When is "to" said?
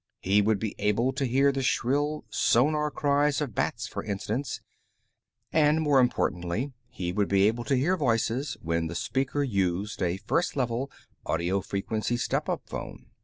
1.13-1.25, 7.65-7.75